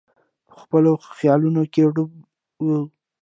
په 0.49 0.55
خپلو 0.63 0.91
خیالونو 1.17 1.61
کې 1.73 1.83
ډوب 1.95 2.11
وو. 2.65 2.79